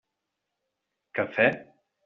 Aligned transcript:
Cafè? 1.21 1.47